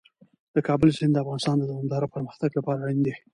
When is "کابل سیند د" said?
0.67-1.21